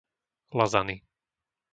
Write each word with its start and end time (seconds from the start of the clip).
Lazany 0.57 0.97